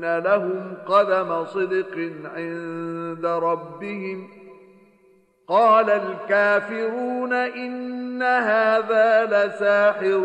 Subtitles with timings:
[0.00, 1.94] لهم قدم صدق
[2.34, 4.28] عند ربهم
[5.46, 10.18] قال الكافرون إن هذا لساحر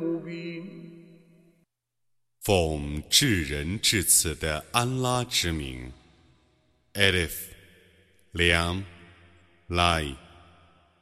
[0.00, 0.66] مبين
[2.42, 5.92] 奉至仁至此的安拉之名，
[6.94, 7.32] Alif、
[8.30, 8.84] 良、
[9.66, 10.14] 来，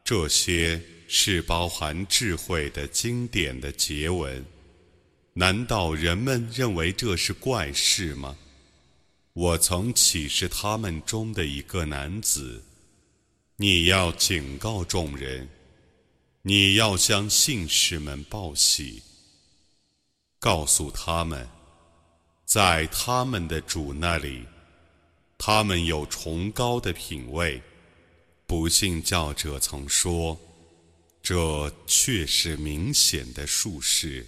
[0.03, 4.43] 这些是包含智慧的经典的结文。
[5.40, 8.36] 难道人们认为这是怪事吗？
[9.32, 12.62] 我曾启示他们中的一个男子，
[13.56, 15.48] 你要警告众人，
[16.42, 19.02] 你要向信士们报喜。
[20.42, 21.48] 告诉他们，
[22.44, 24.44] 在他们的主那里，
[25.38, 27.62] 他们有崇高的品位。
[28.46, 30.38] 不信教者曾说，
[31.24, 34.28] 这却是明显的术士。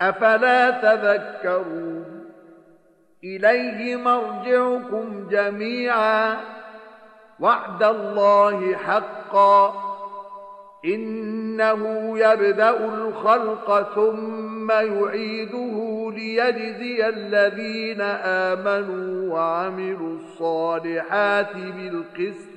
[0.00, 2.24] أفلا تذكرون؟
[3.24, 6.36] إليه مرجعكم جميعا.
[7.40, 9.74] وعد الله حقا.
[10.84, 22.50] إنه يبدأ الخلق ثم يعيده ليجزي الذين آمنوا وعملوا الصالحات بالقسط.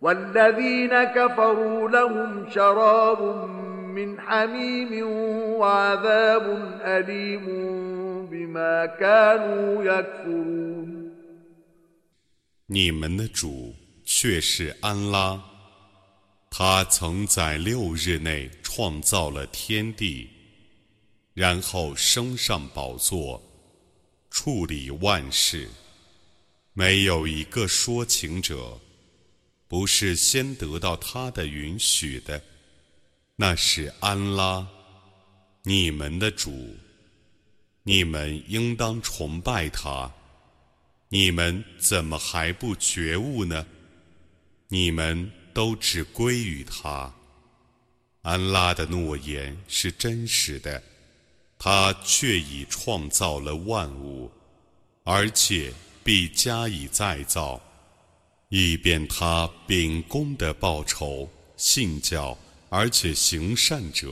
[0.00, 3.48] والذين كفروا لهم شراب
[3.95, 4.91] من حميم
[5.59, 6.45] وعذاب
[6.81, 7.45] أليم
[8.27, 10.97] بما كانوا يكفرون
[12.67, 13.73] 你们的主
[14.03, 15.41] 却是安拉，
[16.49, 20.29] 他曾在六日内创造了天地。
[21.33, 23.39] 然后升上宝座，
[24.31, 25.69] 处理万事。
[26.73, 28.79] 没有一个说情者，
[29.67, 32.41] 不是先得到他的允许的。
[33.42, 34.64] 那是安拉，
[35.64, 36.76] 你们的主。
[37.82, 40.08] 你们应当崇拜他。
[41.08, 43.66] 你们怎么还不觉悟呢？
[44.68, 47.12] 你们都只归于他。
[48.20, 50.80] 安拉的诺言是真实的。
[51.58, 54.30] 他却已创造了万物，
[55.02, 55.72] 而且
[56.04, 57.60] 必加以再造，
[58.50, 62.38] 以便他秉公的报酬信教
[62.71, 64.07] 而且行善者。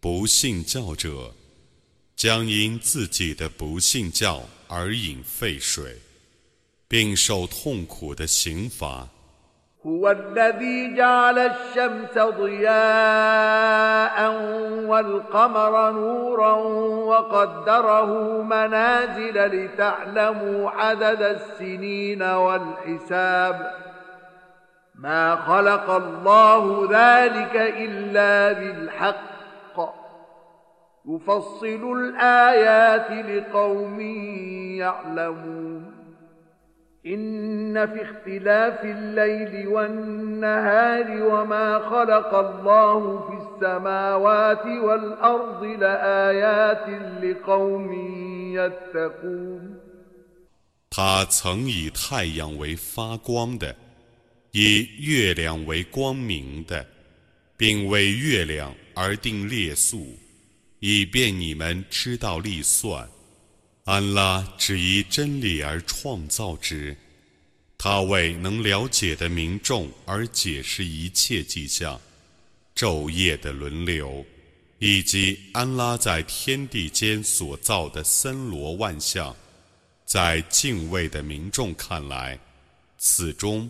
[0.00, 1.32] 不信教者
[2.14, 5.96] 将因自己的不信教而饮沸水，
[6.86, 9.08] 并受痛苦的刑罚。
[9.86, 14.16] هو الذي جعل الشمس ضياء
[14.86, 16.54] والقمر نورا
[17.10, 23.56] وقدره منازل لتعلموا عدد السنين والحساب
[24.98, 29.34] ما خلق الله ذلك الا بالحق
[31.08, 34.00] يفصل الايات لقوم
[34.80, 35.94] يعلمون
[37.06, 46.88] إن في اختلاف الليل والنهار وما خلق الله في السماوات والأرض لآيات
[47.22, 47.92] لقوم
[48.54, 49.80] يتقون
[50.96, 53.74] 他曾以太阳为发光的，
[54.51, 56.87] 以月亮为光明的，
[57.55, 60.17] 并为月亮而定列数，
[60.79, 63.07] 以便你们知道历算。
[63.85, 66.95] 安拉只依真理而创造之，
[67.77, 71.99] 他为能了解的民众而解释一切迹象、
[72.75, 74.23] 昼夜的轮流，
[74.77, 79.35] 以及安拉在天地间所造的森罗万象，
[80.05, 82.37] 在敬畏的民众看来，
[82.97, 83.69] 此中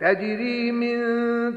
[0.00, 0.98] تجري من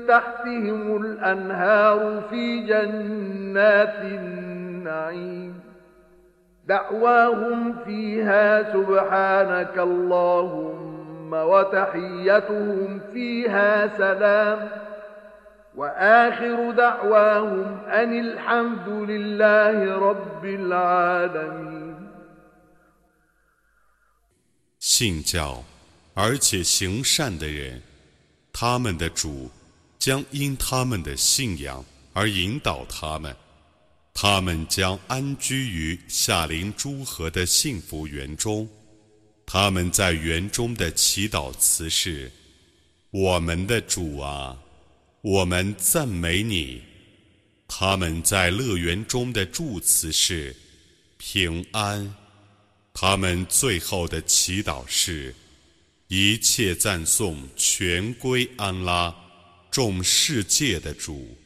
[0.07, 5.59] تحتهم الأنهار في جنات النعيم
[6.67, 14.69] دعواهم فيها سبحانك اللهم وتحيتهم فيها سلام
[15.75, 21.79] وآخر دعواهم أن الحمد لله رب العالمين
[24.79, 25.63] 信教
[26.15, 27.81] 而且行善的人
[28.56, 29.50] 他们的主
[29.98, 33.36] 将因他们的信仰而引导他们，
[34.14, 38.68] 他们将安居于夏林诸河的幸福园中。
[39.44, 42.30] 他们在园中的祈祷词是
[43.10, 44.56] ：“我们的主啊，
[45.20, 46.80] 我们赞美你。”
[47.66, 50.54] 他们在乐园中的祝词是
[51.18, 52.14] ：“平安。”
[52.94, 55.34] 他们最后的祈祷是。
[56.07, 59.13] 一切赞颂全归安拉，
[59.69, 61.37] 众世界的主。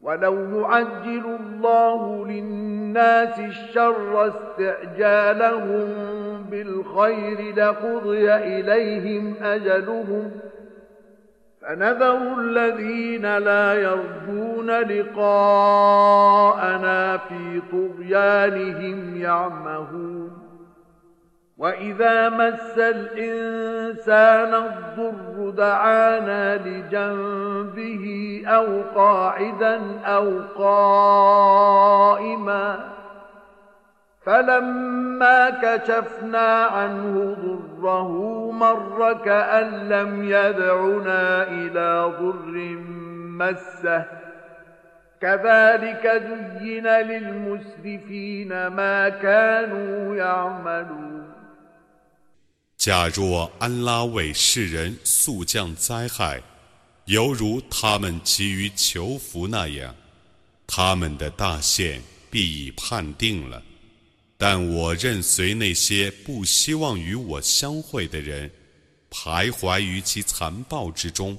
[0.00, 5.86] ولو يعجل الله للناس الشر استعجالهم
[6.50, 10.30] بالخير لقضي إليهم أجلهم
[11.60, 16.16] فنذر الذين لا يرجون لقاءنا
[17.16, 20.29] في طغيانهم يعمهون
[21.61, 28.05] وإذا مس الإنسان الضر دعانا لجنبه
[28.47, 31.59] أو قاعدا أو قائما
[34.25, 42.77] فلما كشفنا عنه ضره مر كأن لم يدعنا إلى ضر
[43.39, 44.05] مسه
[45.21, 46.23] كذلك
[46.59, 51.20] زين للمسرفين ما كانوا يعملون
[52.81, 56.41] 假若安拉为世人速降灾害，
[57.05, 59.95] 犹如他们急于求福那样，
[60.65, 62.01] 他们的大限
[62.31, 63.61] 必已判定了。
[64.35, 68.49] 但我任随那些不希望与我相会的人，
[69.11, 71.37] 徘徊于其残暴之中。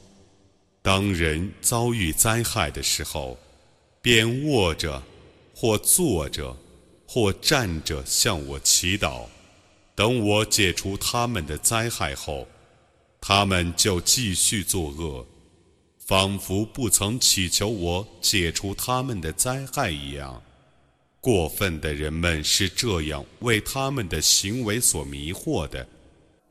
[0.80, 3.36] 当人遭遇灾害的时候，
[4.00, 5.02] 便卧着，
[5.56, 6.56] 或坐着，
[7.04, 9.24] 或站着向我祈祷。
[9.94, 12.48] 等我解除他们的灾害后，
[13.20, 15.26] 他们就继续作恶，
[15.98, 20.42] 仿佛不曾祈求我解除他们的灾害一样。
[21.20, 25.86] 过分的人们是这样为他们的行为所迷惑的。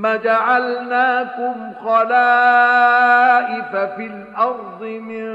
[0.00, 5.26] ثم ثم جعلناكم خلائف في الأرض من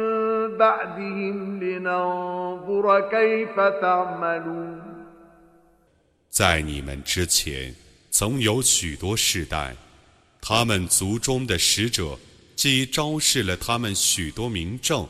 [0.58, 4.82] بعدهم لننظر كيف تعملون
[6.30, 7.76] 在你们之前，
[8.10, 9.76] 曾有许多世代，
[10.40, 12.18] 他们族中的使者
[12.56, 15.06] 既昭示了他们许多明证，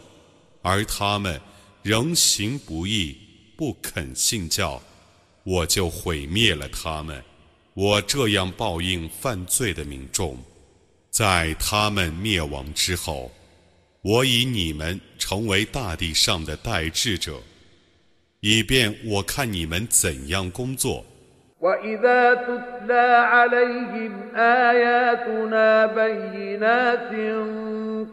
[0.64, 1.40] 而他们
[1.84, 3.16] 仍行不义，
[3.56, 4.82] 不肯信教，
[5.44, 7.24] 我就毁灭了他们。
[7.77, 10.35] 我这样报应犯罪的民众，
[11.11, 13.31] 在他们灭亡之后，
[14.01, 17.39] 我以你们成为大地上的代志者，
[18.41, 21.05] 以便我看你们怎样工作。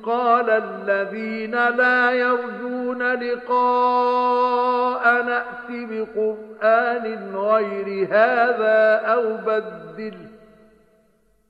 [0.06, 10.14] قال الذين لا يرجون لقاء نأت بقرآن غير هذا أو بدل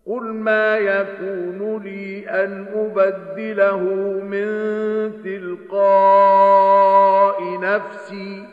[0.07, 3.79] قل ما يكون لي أن أبدله
[4.24, 4.45] من
[5.24, 6.60] تلقاء
[7.60, 8.52] نفسي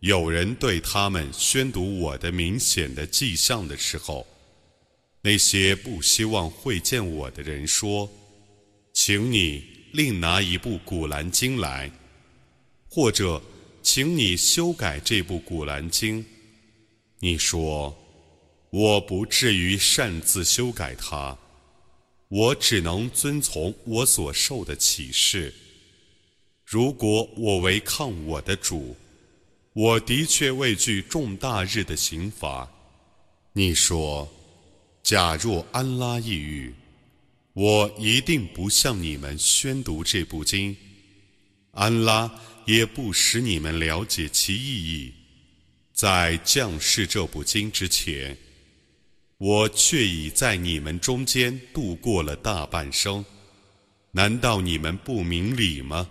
[0.00, 4.26] 有人对他们宣读我的明显的迹象的时候，
[5.22, 8.10] 那些不希望会见我的人说。
[8.92, 11.90] 请你另拿一部《古兰经》来，
[12.90, 13.40] 或者，
[13.82, 16.22] 请你修改这部《古兰经》。
[17.20, 17.96] 你说，
[18.68, 21.38] 我不至于擅自修改它，
[22.28, 25.54] 我只能遵从我所受的启示。
[26.74, 28.96] 如果我违抗我的主，
[29.74, 32.68] 我的确畏惧重大日的刑罚。
[33.52, 34.28] 你说，
[35.00, 36.74] 假若安拉抑郁。
[37.52, 40.76] 我一定不向你们宣读这部经，
[41.70, 42.28] 安拉
[42.64, 45.14] 也不使你们了解其意义。
[45.92, 48.36] 在降世这部经之前，
[49.38, 53.24] 我却已在你们中间度过了大半生。
[54.10, 56.10] 难道你们不明理吗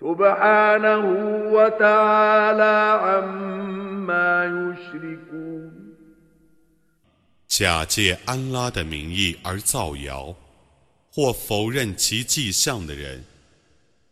[0.00, 1.62] السماء
[7.48, 10.34] 假借安拉的名义而造谣，
[11.12, 13.22] 或否认其迹象的人，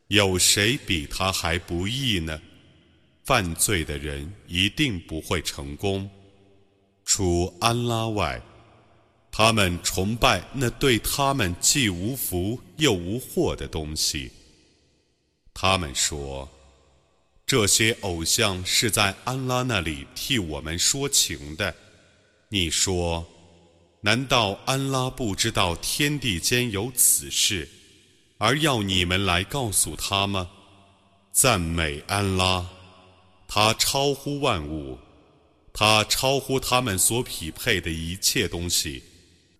[0.08, 2.38] 有谁比他还不义呢？
[3.24, 6.10] 犯罪的人一定不会成功，
[7.04, 8.40] 除安拉外。
[9.32, 14.30] 他们崇拜那对他们既无福又无祸的东西。
[15.57, 16.49] 他们说，
[17.47, 21.73] 这些偶像是在安拉那里替我们说情的。
[22.49, 23.25] 你说，
[24.01, 27.69] 难道安拉不知道天地间有此事，
[28.37, 30.49] 而要你们来告诉他吗？
[31.31, 32.67] 赞美安拉，
[33.47, 34.99] 他超乎万物，
[35.71, 39.01] 他超乎他们所匹配的一切东西。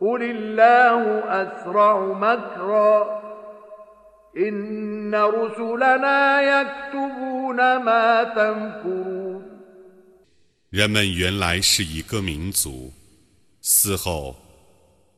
[0.00, 3.22] قل الله أسرع مكرا
[4.36, 9.42] إن رسلنا يكتبون ما تمكرون
[10.68, 12.92] 人们原来是一个民族，
[13.62, 14.36] 死后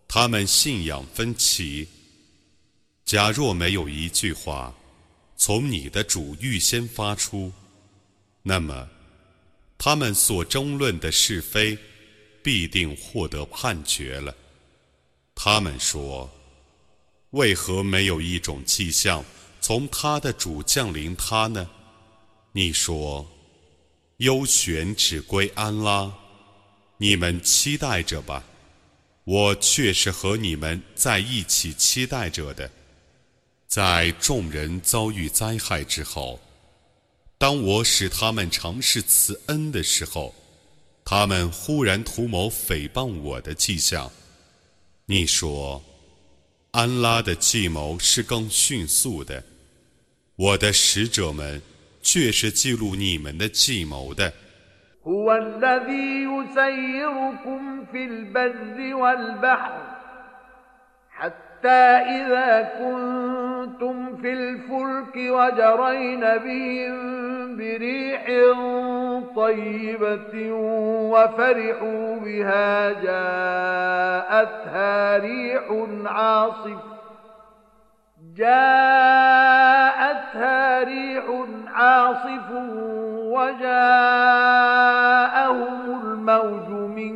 [0.07, 1.89] 他们信仰分歧。
[3.05, 4.73] 假若没有一句话
[5.35, 7.51] 从你的主预先发出，
[8.43, 8.89] 那么
[9.77, 11.77] 他们所争论的是非
[12.43, 14.33] 必定获得判决了。
[15.36, 16.30] 他们说
[17.32, 19.24] ：“为何没有一种迹象
[19.60, 21.70] 从他的主降临他呢？”
[22.54, 23.26] 你说
[24.18, 26.14] ：“优选只归安拉，
[26.98, 28.44] 你们期待着吧。”
[29.26, 32.70] 我却是和你们在一起期待着的。
[33.70, 36.38] 在众人遭遇灾害之后，
[37.38, 40.36] 当我使他们尝试慈恩的时候，
[41.06, 44.12] 他们忽然图谋诽谤我的迹象。
[45.07, 45.83] 你说，
[46.73, 49.43] 安拉的计谋是更迅速的，
[50.37, 51.63] 我的使者们
[52.03, 54.33] 却是记录你们的计谋的。
[55.05, 59.83] هو الذي يسيركم في البر والبحر
[61.11, 66.99] حتى إذا كنتم في الفلك وجرين بهم
[67.58, 68.26] بريح
[69.36, 70.52] طيبة
[71.12, 74.58] وفرحوا بها جاءتها
[75.18, 75.64] ريح
[76.06, 76.78] عاصف.
[78.36, 79.64] جاءتها
[80.84, 81.24] ريح
[81.74, 82.52] عاصف
[83.34, 84.04] وجاءهم
[86.04, 87.14] الموج من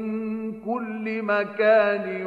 [0.62, 2.26] كل مكان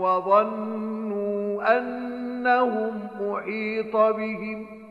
[0.00, 4.81] وظنوا أنهم محيط بهم.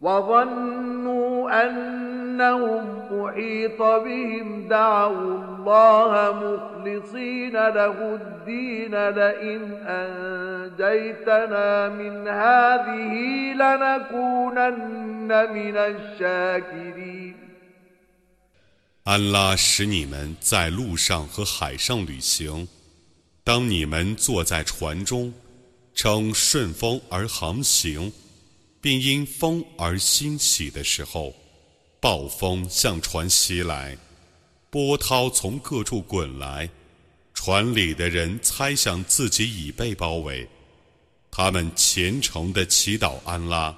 [0.00, 6.12] وظنوا أنهم محيط بهم دعوا الله
[6.44, 13.14] مخلصين له الدين لئن أنجيتنا من هذه
[13.54, 17.34] لنكونن من الشاكرين
[19.04, 22.66] 安拉使你们在路上和海上旅行，
[23.44, 25.32] 当你们坐在船中，
[25.94, 28.10] 乘顺风而航行，
[28.81, 31.35] 并因风而欣喜的时候，
[31.99, 33.97] 暴风向船袭来，
[34.69, 36.69] 波涛从各处滚来，
[37.33, 40.47] 船里的人猜想自己已被包围，
[41.31, 43.77] 他们虔诚地祈祷安拉：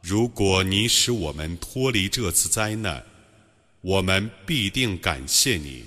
[0.00, 3.04] 如果你使我们脱离这次灾难。
[3.82, 5.86] 我们必定感谢你。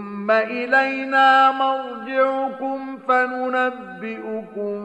[0.30, 4.76] إلينا مرجعكم فننبئكم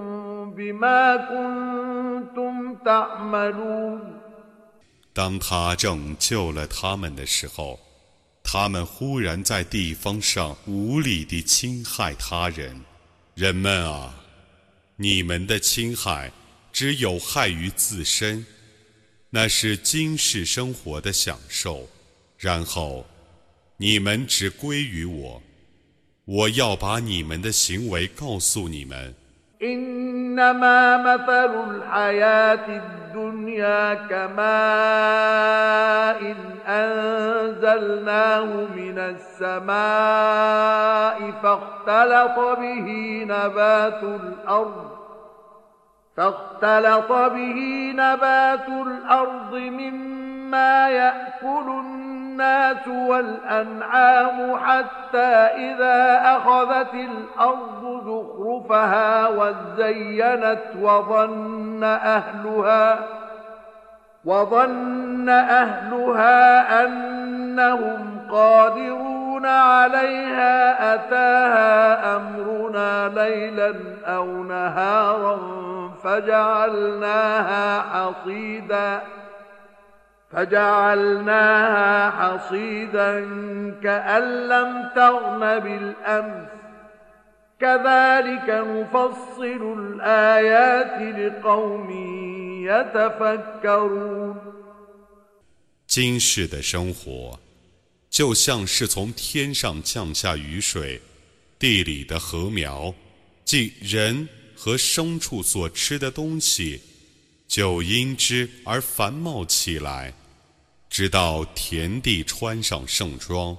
[0.56, 4.02] بما كنتم تعملون
[5.14, 7.80] 当他拯救了他们的时候，
[8.44, 12.82] 他们忽然在地方上无理地侵害他人。
[13.34, 14.14] 人们啊，
[14.96, 16.32] 你们的侵害
[16.72, 18.46] 只有害于自身，
[19.30, 21.88] 那是今世生活的享受。
[22.38, 23.06] 然后。
[23.78, 25.42] 你们只归于我，
[26.26, 29.16] 我要把你们的行为告诉你们。
[29.62, 34.42] إنما مثل الحياة الدنيا كماء
[36.66, 39.72] أنزلناه من السماء
[41.44, 42.88] فاختلط به
[43.28, 44.90] نبات الأرض
[46.18, 60.63] فاختلط به نبات الأرض مما يأكل الناس الناس والأنعام حتى إذا أخذت الأرض زخرفها وزينت
[60.81, 62.99] وظن أهلها
[64.25, 73.75] وظن أهلها أنهم قادرون عليها أتاها أمرنا ليلا
[74.07, 75.39] أو نهارا
[76.05, 79.01] فجعلناها حصيداً
[80.32, 83.20] فجعلناها حصيدا
[83.84, 86.48] كأن لم تغن بالأمس
[87.60, 91.90] كذلك نفصل الآيات لقوم
[92.66, 94.36] يتفكرون
[95.86, 97.38] 今世的生活，
[98.10, 101.02] 就像是从天上降下雨水，
[101.60, 102.94] 地里的禾苗，
[103.44, 106.82] 即人和牲畜所吃的东西。
[107.47, 110.13] 就因之而繁茂起来，
[110.91, 113.57] 直到田地穿上盛装，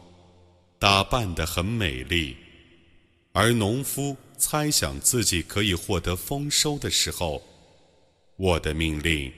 [0.78, 2.36] 打扮得很美丽。
[3.32, 7.42] 而农夫猜想自己可以获得丰收的时候，
[8.36, 9.32] 我的命令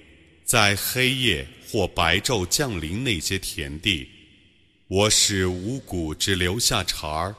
[0.44, 4.10] 在黑夜或白昼降临那些田地，
[4.88, 7.36] 我使五谷只留下茬儿，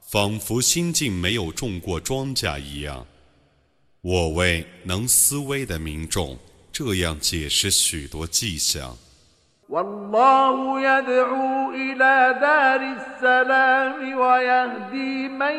[0.00, 3.06] 仿佛心境没有种过庄稼一样。
[4.01, 6.37] 我为能思维的民众
[6.71, 8.97] 这样解释许多迹象。
[9.67, 15.57] والله يدعو إلى دار السلام ويهدي من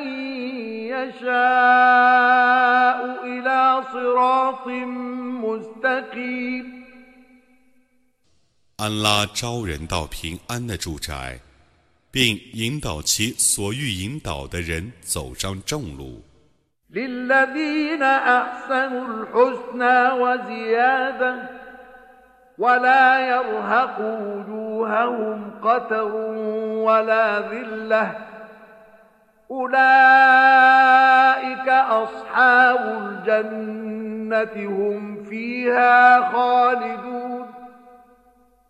[0.95, 1.27] يشاء
[3.27, 4.67] إلى صراط
[5.43, 6.67] مستقيم
[8.77, 11.41] 安拉招人到平安的住宅，
[12.13, 16.23] 并引导其所欲引导的人走上正路。
[16.94, 21.36] للذين أحسنوا الحسنى وزيادة
[22.58, 26.16] ولا يرهق وجوههم قتر
[26.86, 28.12] ولا ذلة.
[29.52, 30.90] أولئك
[31.70, 32.80] أصحاب
[33.28, 37.31] الجنة هم فيها خالدون.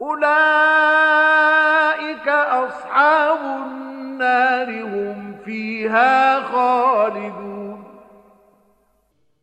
[0.00, 0.28] أولئك
[2.28, 7.84] أصحاب النار هم فيها خالدون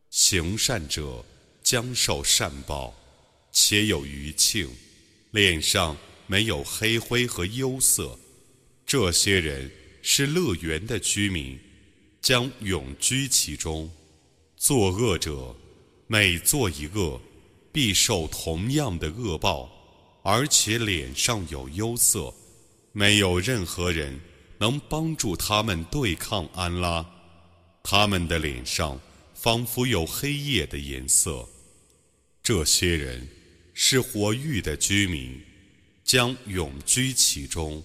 [0.09, 1.23] 行善者
[1.63, 2.93] 将受善报，
[3.51, 4.69] 且有余庆，
[5.31, 5.95] 脸上
[6.27, 8.17] 没有黑灰和忧色。
[8.85, 11.59] 这些人是乐园的居民，
[12.21, 13.89] 将永居其中。
[14.57, 15.55] 作恶者
[16.07, 17.19] 每做一恶，
[17.71, 19.69] 必受同样的恶报，
[20.28, 22.34] 而且脸上有忧色。
[22.90, 24.20] 没有任何人
[24.58, 27.06] 能帮助他们对抗安拉，
[27.84, 29.00] 他们的脸上。
[29.34, 31.48] 仿佛有黑夜的颜色。
[32.42, 33.28] 这些人
[33.74, 35.40] 是火域的居民，
[36.02, 37.84] 将永居其中。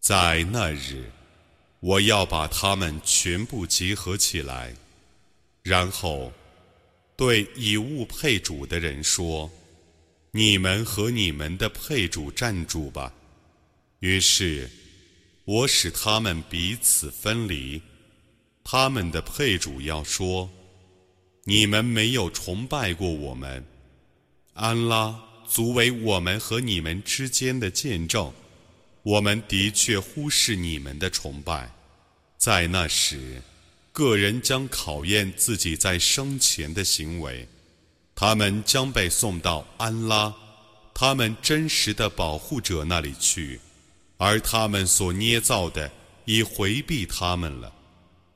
[0.00, 1.10] 在那日，
[1.80, 4.74] 我要把他们全部集合起来，
[5.62, 6.32] 然后
[7.16, 9.50] 对以物配主的人说。
[10.32, 13.12] 你们和你们的配主站住吧。
[13.98, 14.70] 于是，
[15.44, 17.82] 我使他们彼此分离。
[18.62, 20.48] 他们的配主要说
[21.42, 23.64] ：“你们没有崇拜过我们，
[24.52, 28.32] 安拉足为我们和你们之间的见证。
[29.02, 31.68] 我们的确忽视你们的崇拜。
[32.38, 33.42] 在那时，
[33.92, 37.48] 个人将考验自己在生前的行为。”
[38.14, 40.34] 他们将被送到安拉，
[40.92, 43.58] 他们真实的保护者那里去，
[44.18, 45.90] 而他们所捏造的
[46.26, 47.72] 已回避他们了。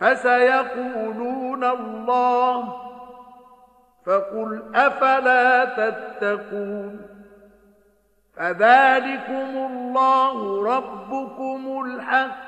[0.00, 2.82] فسيقولون الله
[4.06, 7.00] فقل أفلا تتقون
[8.36, 12.46] فذلكم الله ربكم الحق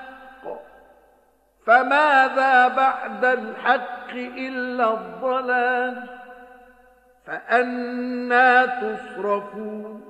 [1.67, 6.09] فماذا بعد الحق إلا الضلال
[7.27, 10.08] فأنا تصرفون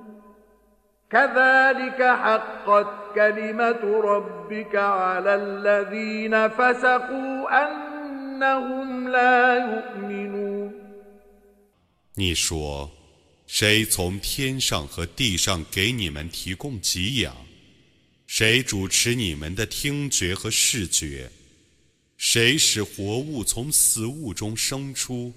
[1.10, 10.72] كذلك حقت كلمة ربك على الذين فسقوا أنهم لا يؤمنون
[12.16, 12.90] 你说，
[13.46, 17.34] 谁从天上和地上给你们提供给养？
[18.26, 21.30] 谁主持你们的听觉和视觉？
[22.16, 25.32] 谁使活物从死物中生出？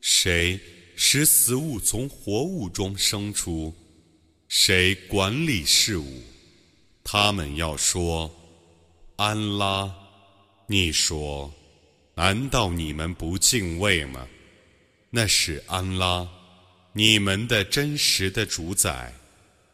[0.00, 0.60] 谁
[0.96, 3.74] 使死物从活物中生出？
[4.47, 6.23] 谁管理事物？
[7.03, 8.33] 他们要说
[9.17, 9.93] ：“安拉。”
[10.67, 11.53] 你说
[12.15, 14.25] ：“难道你们不敬畏吗？”
[15.11, 16.27] 那是安拉，
[16.93, 19.13] 你们的真实的主宰。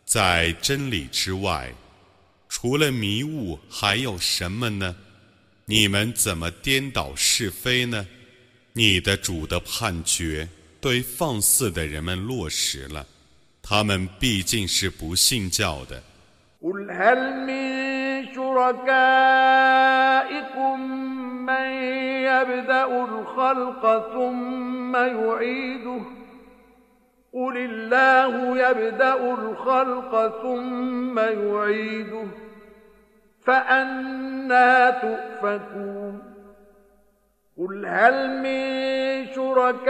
[0.06, 1.74] 在真理之外，
[2.50, 4.96] 除了迷雾，还有什么呢？
[5.66, 8.08] 你们怎么颠倒是非呢？
[8.74, 10.48] 你的主的判决
[10.82, 13.08] 对放肆的人们落实了，
[13.63, 16.03] 他们毕竟是不信教的。
[33.49, 36.23] فأنا تؤفكون
[37.59, 39.89] قل هل من شركائكم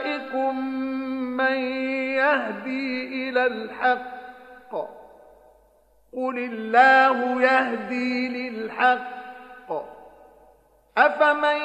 [2.32, 4.72] يهدي إلى الحق.
[6.12, 9.12] قل الله يهدي للحق.
[10.98, 11.56] أفمن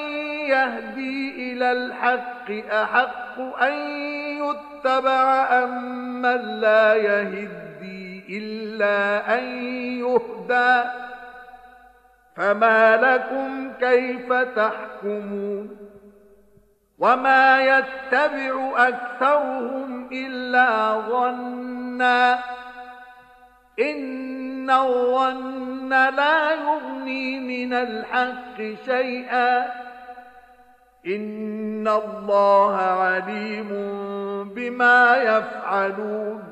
[0.47, 3.73] يهدي إلى الحق أحق أن
[4.43, 9.43] يتبع أم من لا يهدي إلا أن
[9.99, 10.89] يهدى؟
[12.35, 15.86] فما لكم كيف تحكمون؟
[16.98, 18.52] وما يتبع
[18.88, 22.44] أكثرهم إلا ظنا
[23.80, 28.56] إن الظن لا يغني من الحق
[28.86, 29.66] شيئا
[31.06, 33.68] إن الله عليم
[34.54, 36.42] بما يفعلون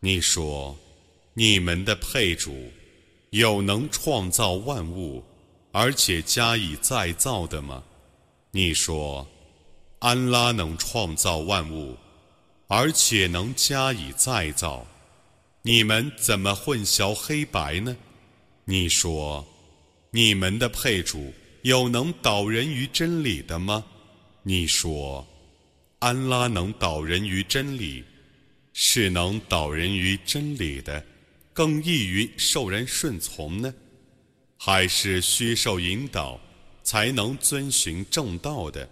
[0.00, 0.76] 你说，
[1.34, 2.52] 你们的配主
[3.30, 5.22] 有能创造万物，
[5.72, 7.82] 而且加以再造的吗？
[8.51, 9.27] 你说，
[9.99, 11.97] 安拉能创造万物，
[12.67, 14.85] 而且能加以再造，
[15.61, 17.95] 你们怎么混淆黑白呢？
[18.65, 19.45] 你说，
[20.11, 21.33] 你们的配主
[21.63, 23.85] 有能导人于真理的吗？
[24.43, 25.25] 你说，
[25.99, 28.03] 安拉能导人于真理。
[28.73, 31.05] 是能导人于真理的，
[31.51, 33.73] 更易于受人顺从呢，
[34.57, 36.39] 还是需受引导
[36.83, 38.89] 才能遵循正道的，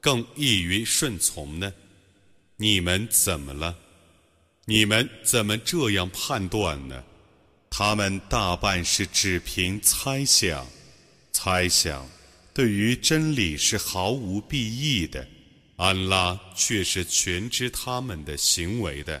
[0.00, 1.72] 更易于顺从呢？
[2.56, 3.76] 你们怎么了？
[4.66, 7.02] 你们怎么这样判断呢？
[7.68, 10.66] 他们大半是只凭猜想，
[11.32, 12.08] 猜想
[12.52, 15.26] 对于真理是毫无裨益的。
[15.76, 19.20] 安拉却是全知他们的行为的。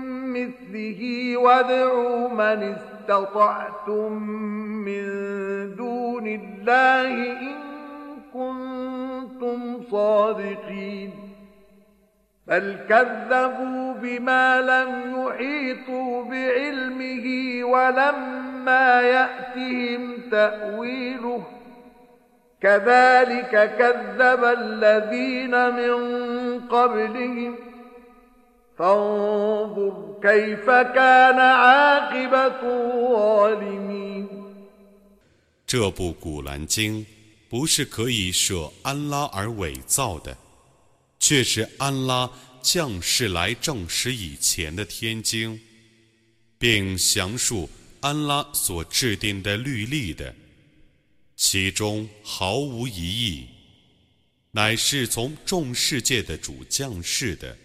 [0.33, 4.13] مثله وادعوا من استطعتم
[4.85, 5.05] من
[5.75, 7.57] دون الله إن
[8.33, 11.11] كنتم صادقين.
[12.47, 17.25] بل كذبوا بما لم يحيطوا بعلمه
[17.63, 21.43] ولما يأتهم تأويله.
[22.61, 25.93] كذلك كذب الذين من
[26.59, 27.70] قبلهم.
[28.80, 34.28] فانظر كيف كان عاقبة الظالمين
[35.66, 37.04] 这部《古兰经》
[37.48, 40.36] 不是可以舍安拉而伪造的，
[41.18, 45.58] 却是安拉降世来证实以前的天经，
[46.58, 47.68] 并详述
[48.00, 50.34] 安拉所制定的律例的。
[51.34, 53.46] 其中毫无疑义，
[54.52, 57.56] 乃是从众世界的主降世的。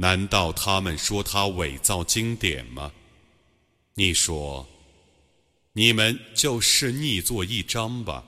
[0.00, 2.92] 难道他们说他伪造经典吗？
[3.94, 4.64] 你说，
[5.72, 8.24] 你们就是逆作一张吧。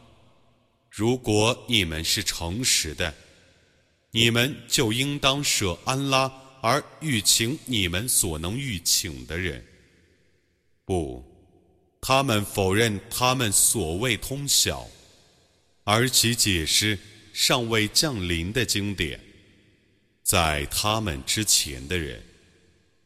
[0.90, 3.14] 如果你们是诚实的，
[4.10, 9.64] 你们就应当舍安拉而欲请你们所能欲请的人。
[10.84, 11.24] 不。
[12.02, 14.88] 他们否认他们所谓通晓，
[15.84, 16.98] 而其解释
[17.32, 19.20] 尚未降临的经典，
[20.30, 22.22] 在他们之前的人，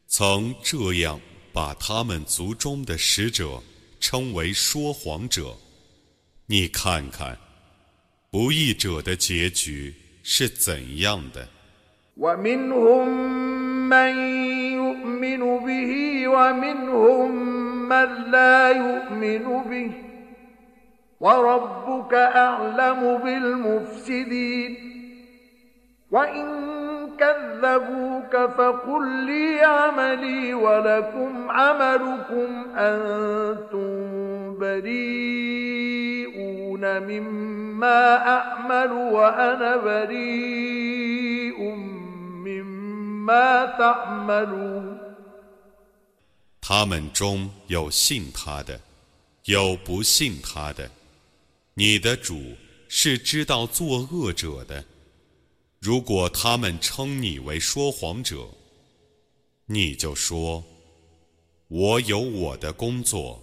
[0.05, 1.19] 曾这样
[1.51, 3.59] 把他们族中的使者
[3.99, 5.57] 称为说谎者。
[6.45, 7.35] 你看看，
[8.29, 11.49] 不义者的结局是怎样的
[27.14, 35.40] ？وربك أعلم بالمفسدين وإن كذبوك فقل لي عملي ولكم عملكم أنتم بريئون
[37.02, 41.60] مما أعمل وأنا بريء
[42.44, 45.00] مما تعملون
[46.62, 48.80] 他们中有信他的，
[49.44, 50.88] 有不信他的。
[51.74, 52.56] 你的主
[52.88, 54.84] 是知道作恶者的。
[55.85, 58.49] 如果他们称你为说谎者，
[59.67, 60.63] 你就说
[61.69, 63.39] ：“我有我的工作，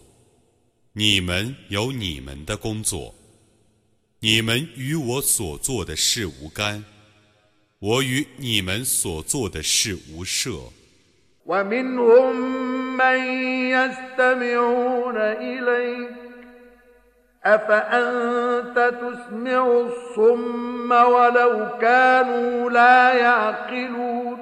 [0.93, 3.15] 你们有你们的工作。
[4.19, 6.85] 你们与我所做的事无干，
[7.79, 10.59] 我与你们所做的事无涉。”
[17.45, 24.39] أفأنت تسمع الصم ولو كانوا لا يعقلون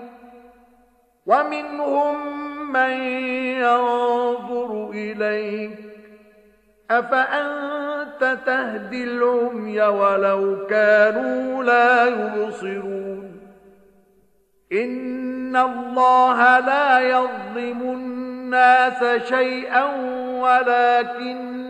[1.27, 2.91] ومنهم من
[3.61, 5.79] ينظر إليك
[6.91, 13.41] أفأنت تهدي العمي ولو كانوا لا يبصرون
[14.73, 19.85] إن الله لا يظلم الناس شيئا
[20.41, 21.70] ولكن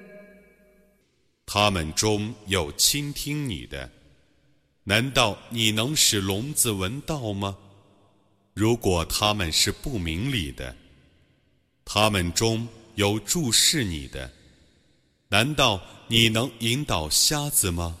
[1.53, 3.91] 他们中有倾听你的，
[4.85, 7.57] 难道你能使聋子闻道吗？
[8.53, 10.73] 如果他们是不明理的，
[11.83, 14.31] 他们中有注视你的，
[15.27, 17.97] 难道你能引导瞎子吗？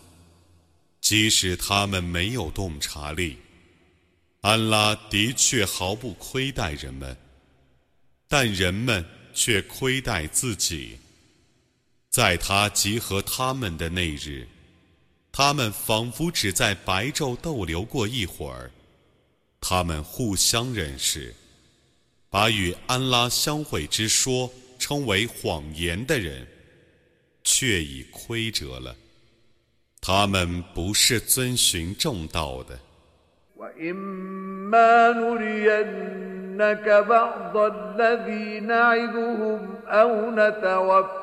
[1.01, 3.37] 即使他们没有洞察力，
[4.39, 7.17] 安拉的确毫不亏待人们，
[8.29, 10.97] 但人们却亏待自己。
[12.11, 14.45] 在他集合他们的那日，
[15.31, 18.69] 他们仿佛只在白昼逗留过一会儿。
[19.61, 21.33] 他们互相认识，
[22.29, 26.45] 把与安拉相会之说称为谎言的人，
[27.45, 28.93] 却已亏折了。
[30.01, 32.77] 他们不是遵循正道的。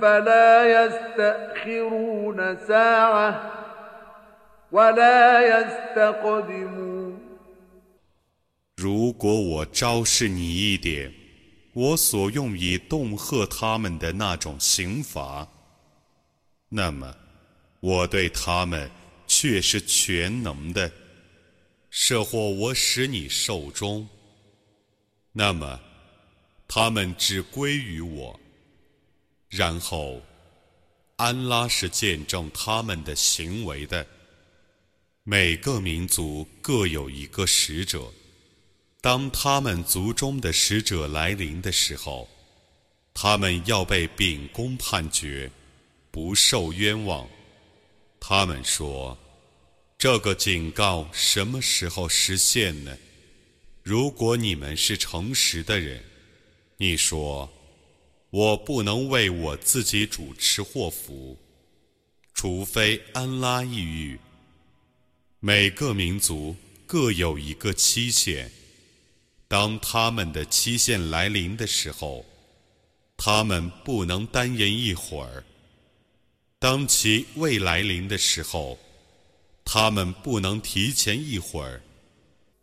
[0.00, 3.28] فلا يستأخرون ساعة
[4.72, 7.18] ولا يستقدمون
[8.76, 11.12] 如果我昭示你一点，
[11.72, 15.46] 我所用以恫吓他们的那种刑罚，
[16.68, 17.14] 那么
[17.80, 18.90] 我对他们
[19.26, 20.90] 却是全能的。
[21.90, 24.08] 设或我使你寿终，
[25.32, 25.78] 那么。
[26.74, 28.40] 他们只归于我，
[29.49, 30.21] 然后，
[31.15, 34.05] 安拉是见证他们的行为的。
[35.23, 38.11] 每个民族各有一个使者，
[39.01, 42.29] 当他们族中的使者来临的时候，
[43.13, 45.51] 他们要被秉公判决，
[46.11, 47.27] 不受冤枉。
[48.19, 49.17] 他们说
[49.97, 52.97] ：“这个警告什么时候实现呢？
[53.83, 56.03] 如果你们是诚实的人，
[56.77, 57.49] 你说
[58.29, 61.37] ：“我不能为我自己主持祸福，
[62.33, 64.19] 除非安拉抑郁。
[65.39, 66.55] 每个民族
[66.85, 68.51] 各有一个期限，
[69.47, 72.25] 当他们的期限来临的时候，
[73.15, 75.43] 他们不能单言一会儿；
[76.59, 78.77] 当其未来临的时候，
[79.63, 81.81] 他们不能提前一会儿。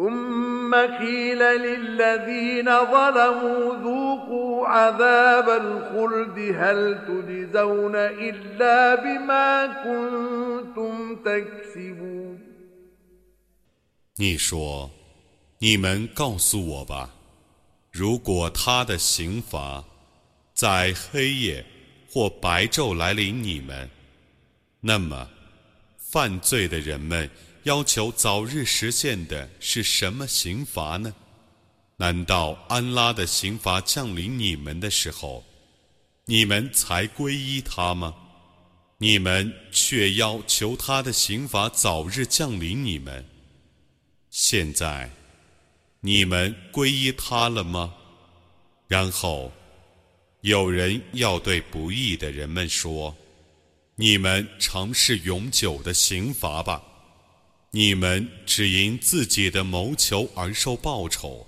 [0.00, 6.78] ثم قيل للذين ظلموا ذوقوا عذاب الخلد هل
[7.08, 12.38] تجزون إلا بما كنتم تكسبون
[14.18, 17.10] 你说：“你们告诉我吧，
[17.90, 19.84] 如果他的刑罚
[20.52, 21.64] 在黑夜
[22.10, 23.88] 或白昼来临你们，
[24.80, 25.30] 那么。”
[25.98, 27.28] 犯罪的人们
[27.63, 31.13] 要求早日实现的是什么刑罚呢？
[31.97, 35.43] 难道安拉的刑罚降临你们的时候，
[36.25, 38.15] 你们才皈依他吗？
[38.97, 43.23] 你们却要求他的刑罚早日降临你们。
[44.31, 45.09] 现在，
[45.99, 47.93] 你们皈依他了吗？
[48.87, 49.51] 然后，
[50.41, 53.15] 有人要对不义的人们说。
[53.95, 56.81] 你们尝试永久的刑罚吧，
[57.73, 61.47] 你们只因自己的谋求而受报酬。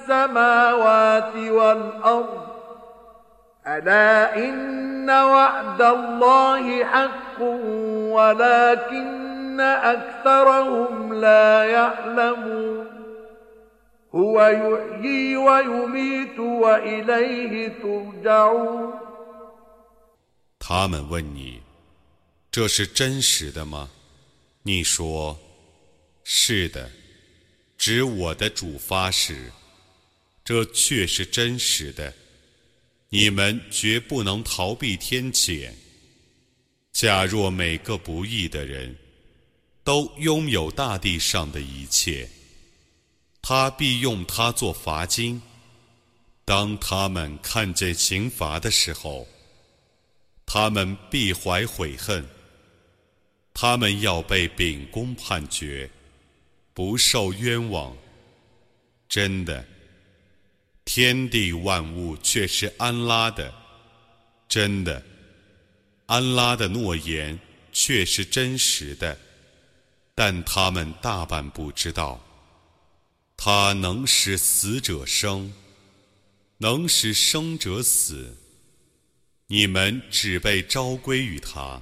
[0.10, 2.46] السماوات والأرض
[3.66, 7.40] ألا إن وعد الله حق
[8.12, 12.86] ولكن أكثرهم لا يعلمون
[14.14, 18.92] هو يحيي ويميت وإليه ترجعون
[20.58, 21.60] 他们问你：“
[22.50, 23.88] 这是真实的吗？”
[24.64, 25.36] 你说：“
[26.24, 26.90] 是的。”
[27.78, 29.52] 指我的主发誓，
[30.51, 32.13] 这却是真实的。
[33.07, 35.71] 你们绝不能逃避天谴。
[36.91, 38.93] 假若每个不义的人
[39.81, 42.29] 都拥有大地上的一切，
[43.41, 45.41] 他必用它做罚金。
[46.43, 49.25] 当他们看见刑罚的时候，
[50.45, 52.27] 他们必怀悔恨。
[53.53, 55.89] 他们要被秉公判决，
[56.73, 57.95] 不受冤枉。
[59.07, 59.65] 真的。
[60.93, 63.53] 天地万物却是安拉的，
[64.49, 65.01] 真的，
[66.07, 67.39] 安拉的诺言
[67.71, 69.17] 却是真实的，
[70.13, 72.21] 但他们大半不知道。
[73.37, 75.53] 他能使死者生，
[76.57, 78.35] 能使生者死，
[79.47, 81.81] 你们只被召归于他。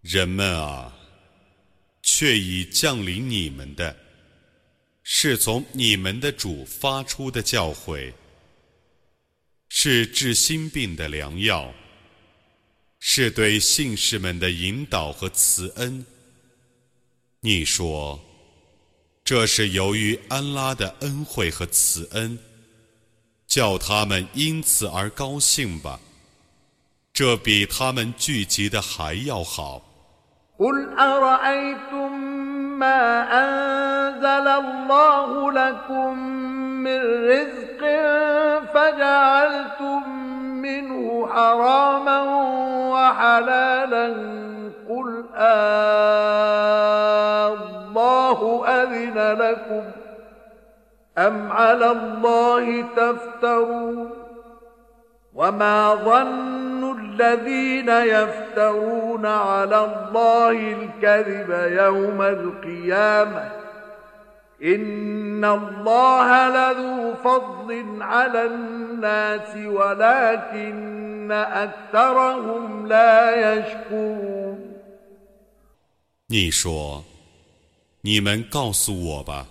[0.00, 0.92] 人们啊，
[2.02, 3.96] 却已降临你们的
[5.02, 8.12] 是从你们的主发出的教诲，
[9.68, 11.72] 是治心病的良药，
[12.98, 16.04] 是对信士们的引导和慈恩。
[17.40, 18.20] 你说，
[19.22, 22.38] 这是由于安拉的恩惠和慈恩，
[23.46, 26.00] 叫他们因此而高兴吧。
[27.17, 29.93] 这比他们聚集的还要好。
[30.59, 32.13] قل أرأيتم
[32.79, 36.17] ما أنزل الله لكم
[36.83, 37.81] من رزق
[38.73, 40.09] فجعلتم
[40.61, 42.21] منه حراما
[42.93, 44.07] وحلالا
[44.89, 46.73] قل آه
[47.53, 49.83] الله أذن لكم
[51.17, 54.09] أم على الله تفترون
[55.35, 56.76] وما ظن
[57.17, 63.51] الذين يفترون على الله الكذب يوم القيامة
[64.63, 74.73] إن الله لذو فضل على الناس ولكن أكثرهم لا يشكرون
[76.27, 77.03] 你说：“
[78.01, 79.47] 你们告诉我吧，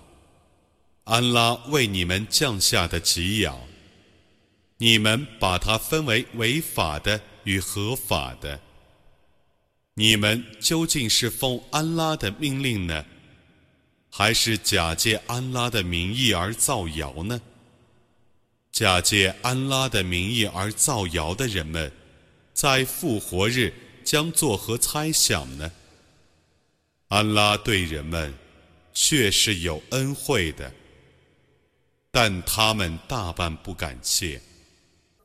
[1.05, 3.55] 安拉为你们降下的给养。”
[4.82, 8.60] 你们把它分为违法的 与合法的，
[9.93, 13.06] 你们究竟是奉安拉的命令呢，
[14.12, 17.39] 还是假借安拉的名义而造谣呢？
[18.70, 21.89] 假借安拉的名义而造谣的人们，
[22.54, 23.74] 在复活日
[24.04, 25.72] 将作何猜想呢？
[27.08, 28.34] 安拉对人们
[28.93, 30.70] 确是有恩惠的，
[32.12, 34.41] 但他们大半不感谢。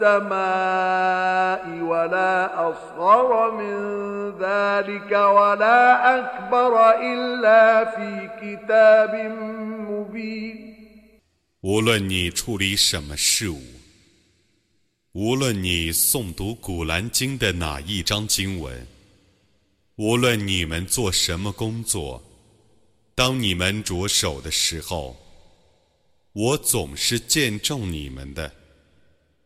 [0.00, 2.34] السماء ولا
[2.70, 3.30] أصغر
[3.60, 3.74] من
[4.38, 5.80] ذلك ولا
[6.18, 6.72] أكبر
[7.10, 9.12] إلا في كتاب
[9.90, 10.56] مبين
[11.62, 13.60] 无论你处理什么事物，
[15.12, 18.86] 无论你诵读《古兰经》的哪一章经文，
[19.96, 22.22] 无论你们做什么工作，
[23.14, 25.16] 当你们着手的时候，
[26.32, 28.52] 我总是见证你们的。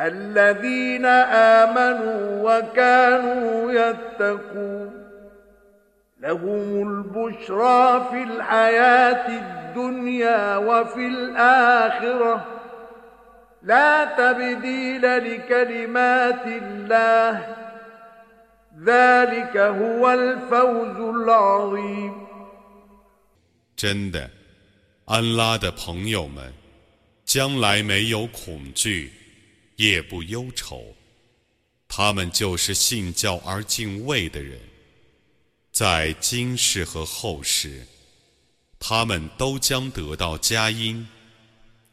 [0.00, 1.06] الذين
[1.60, 4.90] آمنوا وكانوا يتقون
[6.20, 12.46] لهم البشرى في الحياة الدنيا وفي الآخرة
[13.62, 17.56] لا تبديل لكلمات الله
[18.84, 22.12] ذلك هو الفوز العظيم
[23.76, 24.28] 真的，
[25.06, 26.52] 安拉的朋友们，
[27.24, 29.10] 将来没有恐惧。
[29.75, 30.95] 也不忧愁，
[31.87, 34.59] 他们就是信教而敬畏的人，
[35.71, 37.85] 在今世和后世，
[38.79, 41.07] 他们都将得到佳音。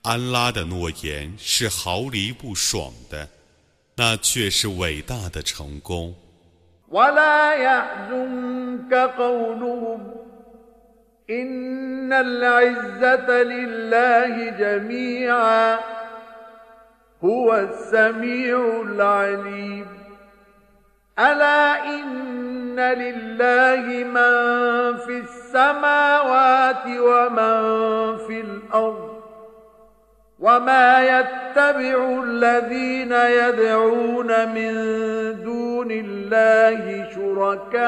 [0.03, 3.29] 安拉的诺言是毫厘不爽的，
[3.95, 6.13] 那却是伟大的成功。
[17.25, 19.87] هو السميع العليم.
[21.19, 24.33] ألا إن لله من
[24.97, 29.13] في السماوات ومن في الأرض
[30.43, 34.73] وما يتبع الذين يدعون من
[35.43, 37.83] دون الله شركاء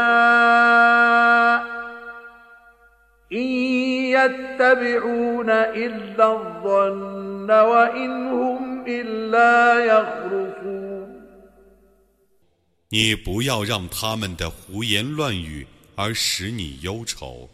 [3.32, 3.49] إن
[4.18, 8.64] يتبعون إلا الظن وإن هم
[12.91, 17.51] 你不要让他们的胡言乱语而使你忧愁，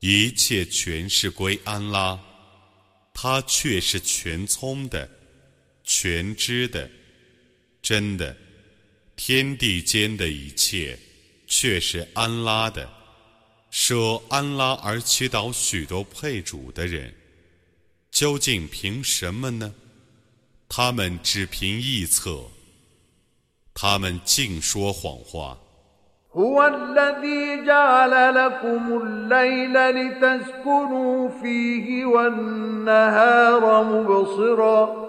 [0.00, 2.18] 一切全是归安拉，
[3.12, 5.08] 他却是全聪的、
[5.84, 6.90] 全知的。
[7.80, 8.36] 真的，
[9.16, 10.98] 天地间的一切
[11.46, 12.88] 却是安拉的。
[13.70, 17.14] 舍安拉而祈祷许多配主的人，
[18.10, 19.72] 究竟凭什么呢？
[20.69, 22.49] 他们只凭臆测，
[23.73, 25.57] 他们尽说谎话。
[26.35, 35.03] هو الذي جعل لكم الليل لتسكنوا فيه والنهار مبصرا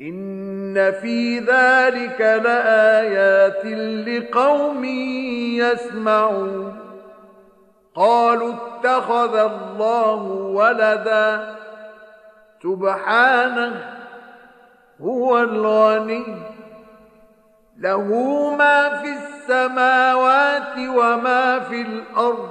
[0.00, 3.66] إن في ذلك لآيات
[4.06, 4.84] لقوم
[5.58, 6.78] يسمعون
[7.94, 10.22] قالوا اتخذ الله
[10.54, 11.56] ولدا
[12.62, 13.96] سبحانه
[15.00, 16.24] هو الغني
[17.78, 18.06] له
[18.56, 22.50] ما في السماوات وما في الأرض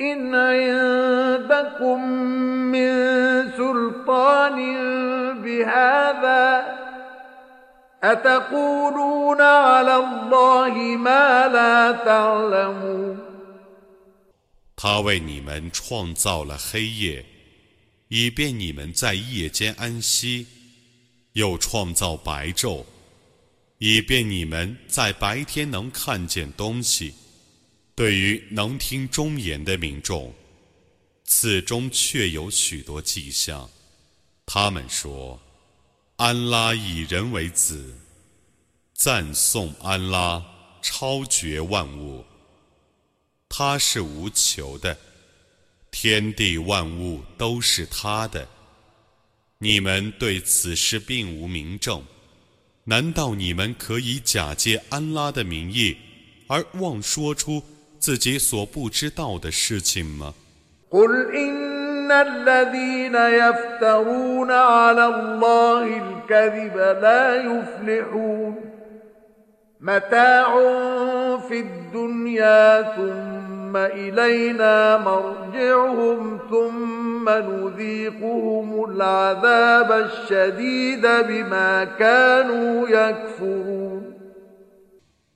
[0.00, 2.08] إن عندكم
[2.72, 2.90] من
[3.50, 4.56] سلطان
[5.42, 6.64] بهذا
[8.02, 13.30] أتقولون على الله ما لا تعلمون
[14.76, 17.26] 他为你们创造了黑夜，
[18.08, 20.46] 以便你们在夜间安息；
[21.35, 22.85] 又创造白昼，
[23.77, 27.13] 以便你们在白天能看见东西。
[27.93, 30.33] 对于能听忠言的民众，
[31.25, 33.69] 此中确有许多迹象。
[34.45, 35.39] 他们说
[36.15, 37.97] ：“安拉以人为子，
[38.93, 40.45] 赞颂安拉，
[40.81, 42.23] 超绝万物。”
[43.49, 44.97] 他是无求的，
[45.91, 48.47] 天地万物都是他的。
[49.65, 52.03] 你们对此事并无明证，
[52.83, 55.97] 难道你们可以假借安拉的名义
[56.47, 57.63] 而妄说出
[57.97, 60.35] 自己所不知道的事情吗？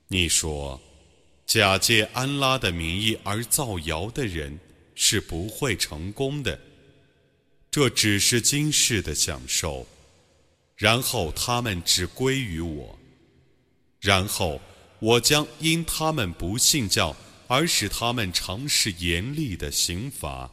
[0.08, 0.80] 你说，
[1.46, 4.58] 假借安拉的名义而造谣的人
[4.94, 6.58] 是不会成功的。
[7.70, 9.86] 这只是今世的享受，
[10.76, 12.98] 然后他们只归于我，
[14.00, 14.60] 然后
[14.98, 17.14] 我将因他们不信教。
[17.49, 20.49] 而使他们尝试严厉的刑罚。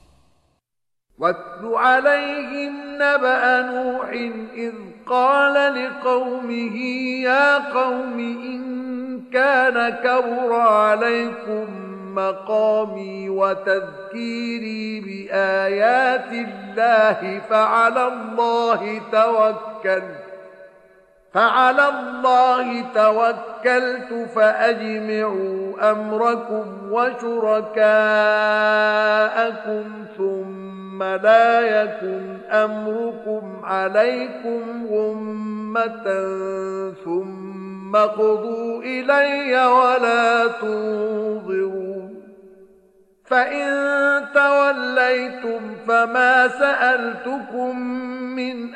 [1.18, 4.08] واتل عليهم نبأ نوح
[4.54, 4.72] إذ
[5.06, 6.76] قال لقومه
[7.22, 8.62] يا قوم إن
[9.30, 11.66] كان كبر عليكم
[12.14, 20.25] مقامي وتذكيري بآيات الله فعلى الله توكلت
[21.37, 27.83] فعلى الله توكلت فأجمعوا أمركم وشركاءكم
[30.17, 36.03] ثم لا يكن أمركم عليكم غمة
[37.05, 42.23] ثم قضوا إلي ولا تنظرون
[43.25, 43.67] فإن
[44.33, 47.79] توليتم فما سألتكم
[48.35, 48.75] من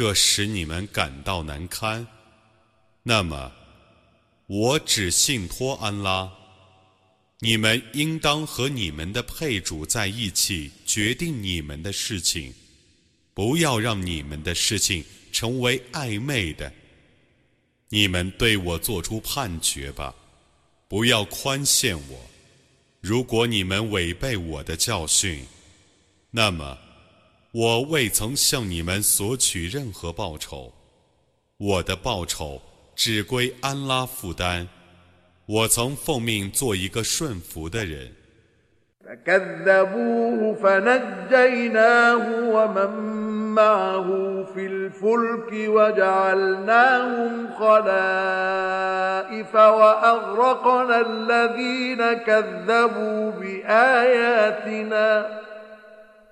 [0.00, 2.06] 这使你们感到难堪，
[3.02, 3.52] 那么
[4.46, 6.32] 我只信托安拉。
[7.40, 12.54] 你们应当和你们的配主在一起决定你们的事情，
[13.34, 16.72] 不要让你们的事情成为暧昧的。
[17.90, 20.14] 你们对我做出判决吧，
[20.88, 22.18] 不要宽限我。
[23.02, 25.44] 如果你们违背我的教训，
[26.30, 26.78] 那么。
[27.52, 30.72] 我未曾向你们索取任何报酬，
[31.56, 32.62] 我的报酬
[32.94, 34.68] 只归安拉负担。
[35.46, 38.12] 我曾奉命做一个顺服的人。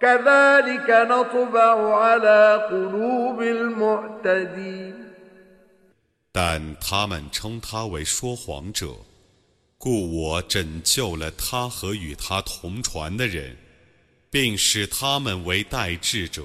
[0.00, 4.94] كذلك نطبع على قلوب المعتدين
[6.32, 8.94] 但他们称他为说谎者。
[9.78, 13.56] 故我拯救了他和与他同船的人，
[14.30, 16.42] 并使他们为代志者，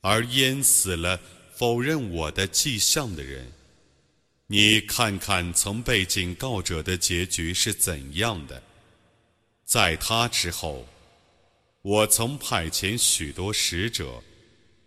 [0.00, 1.20] 而淹死了
[1.54, 3.52] 否认我的迹象的人。
[4.46, 8.62] 你看看曾被警告者的结局是怎样的。
[9.64, 10.86] 在他之后，
[11.81, 14.21] 我曾派遣许多使者，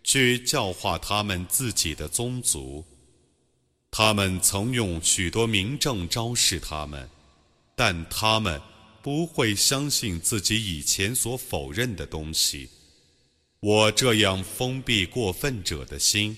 [0.03, 2.85] 去教化他们自己的宗族。
[3.89, 7.09] 他们曾用许多名证昭示他们。
[7.75, 8.61] 但他们
[9.01, 12.69] 不会相信自己以前所否认的东西。
[13.59, 16.37] 我这样封闭过分者的心。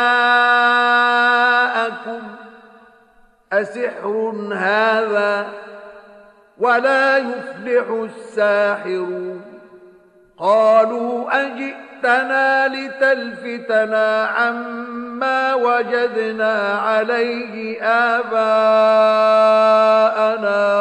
[3.53, 5.49] أسحر هذا
[6.57, 9.48] ولا يفلح الساحرون.
[10.38, 17.82] قالوا أجئتنا لتلفتنا عما وجدنا عليه
[18.14, 18.52] آباءنا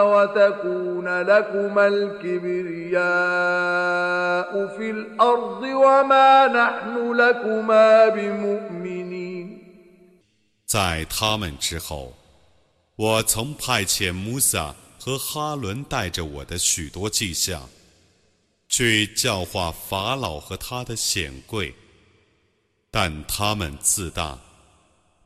[0.02, 3.02] وتكون لكما الكبرياء
[4.78, 9.60] في الأرض وما نحن لكما بمؤمنين
[10.66, 12.14] 在他们之后，
[12.96, 17.70] 我曾派遣穆萨和哈伦带着我的许多迹象。
[18.69, 21.75] 去教化法老和他的显贵，
[22.91, 24.39] 但他们自大，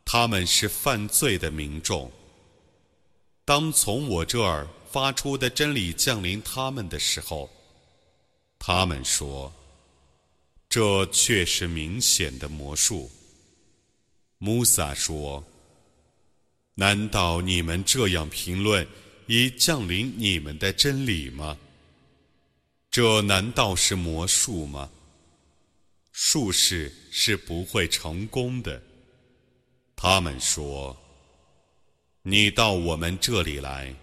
[0.05, 2.11] 他们是犯罪的民众。
[3.45, 7.51] 当从我这儿发出的真理降临他们的时候，
[8.59, 9.53] 他们说
[10.71, 13.11] ：“这却是明显的魔术。”
[14.39, 15.45] 穆萨说
[16.77, 18.87] ：“难道你们这样评论
[19.27, 21.59] 已降临你们的真理吗？”
[22.93, 24.91] 这难道是魔术吗？
[26.13, 28.83] 术士是不会成功的。
[29.97, 30.95] 他们说
[32.21, 33.95] ：“你到我们这里来，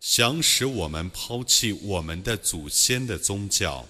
[0.00, 3.84] 想使我们抛弃我们的祖先的宗教，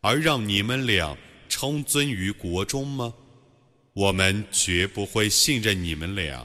[0.00, 1.16] 而让你们俩
[1.48, 3.14] 称尊于国中吗？
[3.92, 6.44] 我们绝不会信任你们俩。”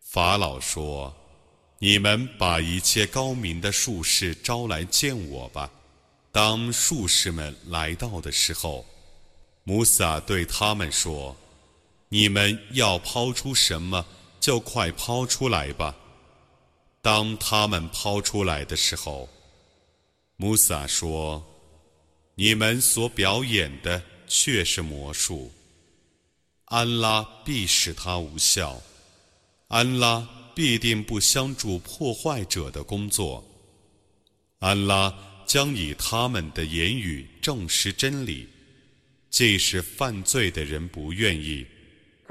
[0.00, 1.14] 法老说
[1.78, 5.70] ：“你们把一切高明的术士招来见我吧。”
[6.32, 8.84] 当术士们来到的时候，
[9.62, 11.36] 穆萨对他们说
[12.10, 14.04] ：“你们要抛出什么？”
[14.42, 15.94] 就快抛出来吧！
[17.00, 19.28] 当他们抛出来的时候，
[20.34, 21.46] 穆萨说
[22.34, 25.52] ：“你们所表演的却是魔术，
[26.64, 28.82] 安拉必使它无效，
[29.68, 33.44] 安拉必定不相助破坏者的工作，
[34.58, 35.16] 安拉
[35.46, 38.48] 将以他们的言语证实真理，
[39.30, 41.64] 即使犯罪的人不愿意。”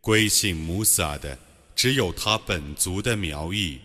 [0.00, 1.36] 归信穆萨的
[1.76, 3.78] 只有他本族的苗裔，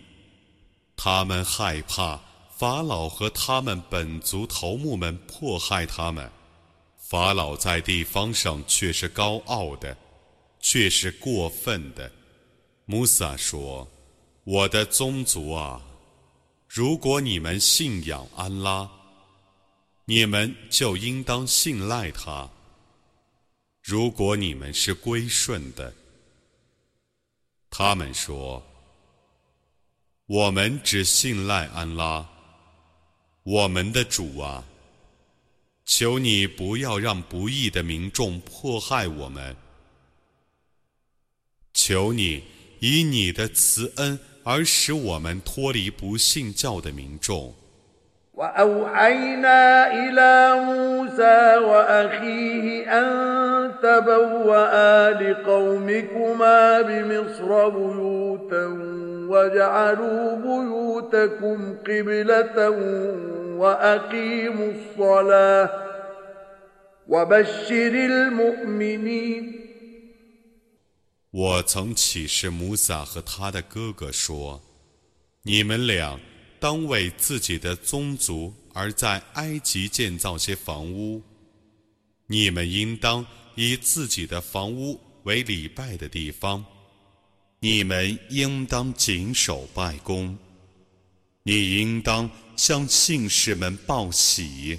[0.96, 2.18] 他们害怕
[2.56, 6.30] 法老和他们本族头目们迫害他们。
[6.96, 9.94] 法老在地方上却是高傲的，
[10.58, 12.10] 却是过分的。
[12.86, 13.86] 穆萨说
[14.44, 15.82] ：“我的宗族啊！”
[16.72, 18.88] 如果你们信仰安拉，
[20.04, 22.48] 你们就应当信赖他。
[23.82, 25.92] 如果你们是归顺的，
[27.70, 28.64] 他们说
[30.26, 32.24] ：“我们只信赖安拉，
[33.42, 34.64] 我们的主啊！
[35.84, 39.56] 求你不要让不义的民众迫害我们，
[41.74, 42.44] 求你
[42.78, 47.53] 以你的慈恩。”而使我们脱离不信教的民众。
[48.35, 58.65] وأوحينا إلى موسى وأخيه أن تبوأ لقومكما بمصر بيوتا
[59.29, 62.69] وجعلوا بيوتكم قبلة
[63.57, 65.69] وأقيموا الصلاة
[67.07, 69.58] وبشر المؤمنين
[71.30, 74.60] 我曾启示穆萨和他的哥哥说
[75.42, 76.18] ：“你们俩
[76.58, 81.22] 当为自己的宗族而在埃及建造些房屋。
[82.26, 83.24] 你们应当
[83.54, 86.64] 以自己的房屋为礼拜的地方。
[87.60, 90.36] 你们应当谨守拜功。
[91.44, 94.78] 你应当向信士们报喜。”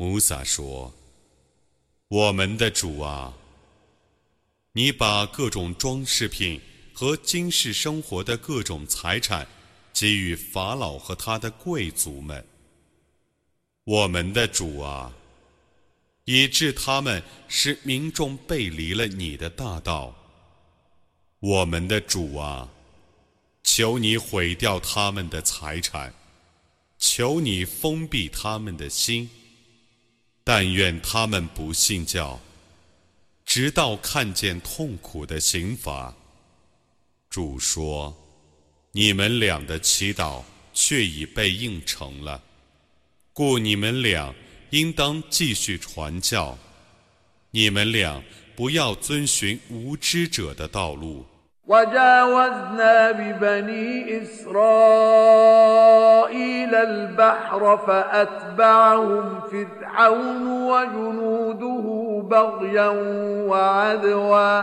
[0.00, 0.94] 穆萨说
[2.06, 3.34] ：“我们的主啊，
[4.70, 6.60] 你把各种装饰品
[6.94, 9.44] 和今世生活的各种财产
[9.92, 12.46] 给予法老和他的贵族们。
[13.82, 15.12] 我们的主啊，
[16.26, 20.14] 以致他们使民众背离了你的大道。
[21.40, 22.70] 我们的主啊，
[23.64, 26.14] 求你毁掉他们的财产，
[26.98, 29.28] 求你封闭他们的心。”
[30.50, 32.40] 但愿他们不信教，
[33.44, 36.16] 直到看见痛苦的刑罚。
[37.28, 38.16] 主说
[38.92, 40.42] ：“你们俩的祈祷
[40.72, 42.42] 却已被应承了，
[43.34, 44.34] 故你们俩
[44.70, 46.56] 应当继续传教。
[47.50, 48.24] 你们俩
[48.56, 51.26] 不要遵循无知者的道路。”
[51.68, 55.48] وجاوزنا ببني إسرائيل
[56.74, 62.88] البحر فأتبعهم فرعون وجنوده بغيا
[63.48, 64.62] وعدوا.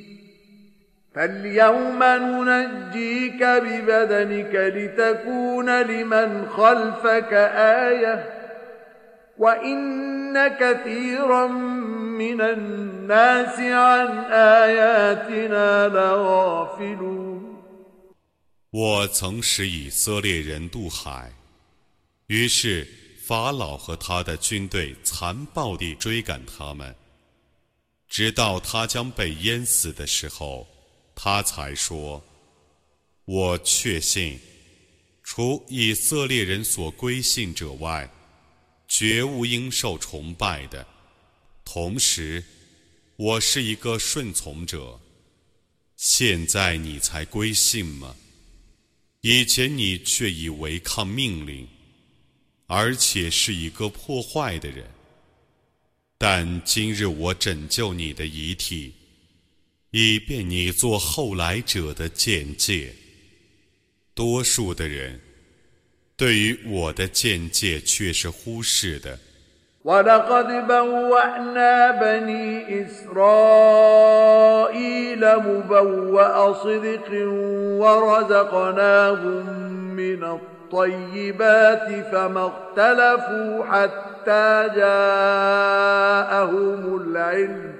[1.14, 2.02] فاليوم
[2.44, 8.32] ننجيك ببدنك لتكون لمن خلفك آية
[9.38, 17.56] وإن كثيرا من الناس عن آياتنا لغافلون
[18.70, 21.32] 我曾使以色列人渡海，
[22.26, 22.86] 于是
[23.26, 26.94] 法老和他的军队残暴地追赶他们，
[28.06, 30.66] 直到他将被淹死的时候，
[31.15, 32.23] 他才说
[33.25, 34.39] ：“我确信，
[35.23, 38.09] 除以色列人所归信者外，
[38.87, 40.85] 绝无应受崇拜的。
[41.63, 42.43] 同时，
[43.15, 44.99] 我是一个顺从者。
[45.95, 48.15] 现在你才归信吗？”
[49.23, 51.67] 以前你却已违抗命令，
[52.65, 54.89] 而且是一个破坏的人。
[56.17, 58.91] 但今日我拯救你的遗体，
[59.90, 62.92] 以便你做后来者的见解。
[64.14, 65.20] 多数的人
[66.16, 69.18] 对于我的见解却是忽视的。
[69.86, 74.16] ولقد بوأنا بني إسرائيل
[75.36, 77.10] مبوأ صدق
[77.80, 79.46] ورزقناهم
[79.96, 86.16] من الطيبات فما اختلفوا حتى جاءهم
[86.96, 87.79] العلم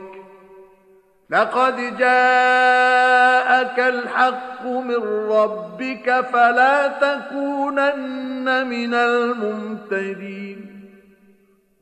[1.30, 10.76] لقد جاءك الحق من ربك فلا تكونن من الممتدين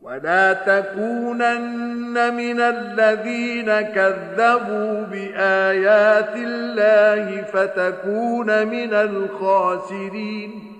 [0.00, 10.74] ولا تكونن من الذين كذبوا بآيات الله فتكون من الخاسرين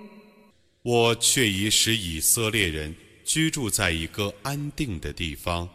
[0.83, 5.67] 我却已使以色列人居住在一个安定的地方，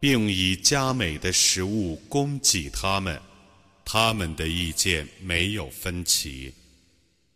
[0.00, 3.20] 并以佳美的食物供给他们，
[3.84, 6.52] 他们的意见没有分歧，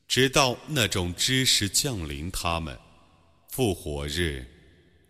[0.09, 2.77] 直到那种知识降临他们。
[3.51, 4.45] 复活日。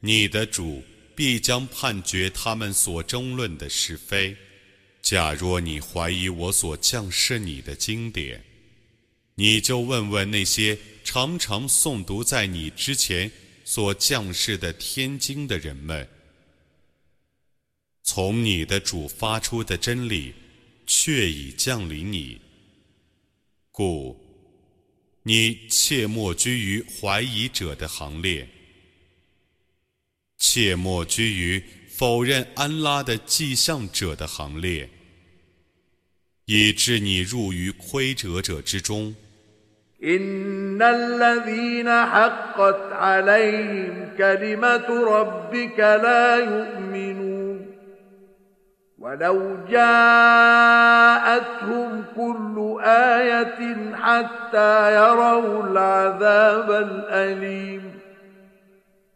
[0.00, 0.84] 你的主
[1.14, 4.36] 必将判决他们所争论的是非。
[5.00, 8.44] 假若你怀疑我所降示你的经典，
[9.34, 13.30] 你就问问那些常常诵读在你之前
[13.64, 16.06] 所降示的天经的人们：
[18.06, 20.34] 从你的主发出的真理，
[20.86, 22.38] 却已降临你，
[23.72, 24.14] 故
[25.22, 28.46] 你切莫居于怀疑者的行列。
[30.36, 34.90] 切莫居于否认安拉的迹象者的行列，
[36.44, 39.16] 以致你入于亏折者之中。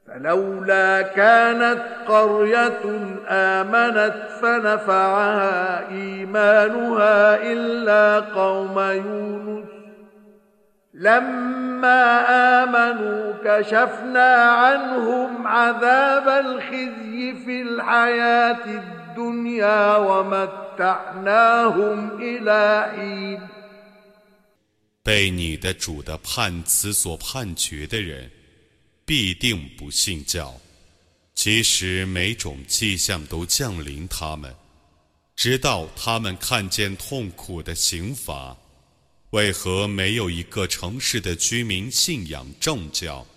[0.07, 2.81] فلولا كانت قرية
[3.29, 9.69] آمنت فنفعها إيمانها إلا قوم يونس
[10.95, 12.21] لما
[12.63, 18.98] آمنوا كشفنا عنهم عذاب الخزي في الحياة الدنيا
[19.98, 23.42] ومتعناهم إلى حين
[25.04, 28.32] 被你的主的判词所判决的人。
[29.06, 30.56] 必定不信教。
[31.36, 34.56] 其实每种迹象都降临他们，
[35.36, 38.56] 直到他们看见痛苦的刑罚。
[39.32, 43.28] 为何没有一个城市的居民信仰正教，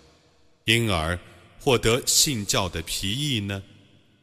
[0.63, 1.19] 因而
[1.59, 3.61] 获得信教的皮意呢？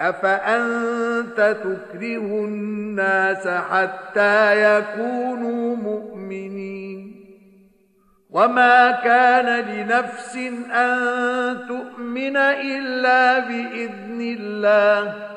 [0.00, 4.36] أفأنت تكره الناس حتى
[4.78, 7.14] يكونوا مؤمنين
[8.30, 10.36] وما كان لنفس
[10.70, 15.28] أن تؤمن إلا بإذن الله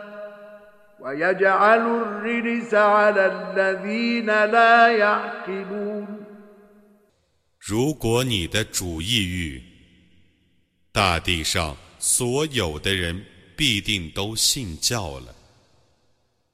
[0.99, 6.21] ويجعل الرجس على الذين لا يعقلون
[7.59, 9.61] 如果你的主意欲，
[10.91, 13.23] 大地上所有的人
[13.55, 15.35] 必定都信教了。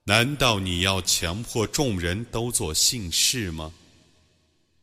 [0.04, 3.74] 难道你要强迫众人都做信士吗？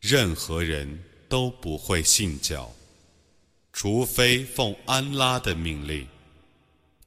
[0.00, 2.70] 任何人都不会信教，
[3.72, 6.06] 除非奉安拉的命令。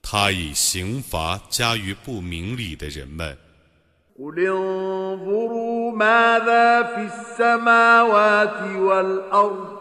[0.02, 3.38] 他以刑罚加于不明理的人们。
[4.20, 9.81] قل انظروا ماذا في السماوات والأرض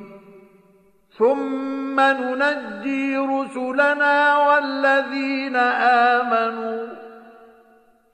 [1.20, 5.56] ثم ننجي رسلنا والذين
[6.16, 6.88] آمنوا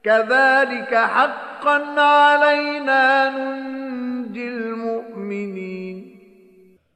[0.05, 6.13] كذلك حقا علينا ننجي المؤمنين